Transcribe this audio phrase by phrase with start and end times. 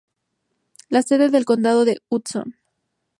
[0.89, 2.55] La sede del condado es Hudson.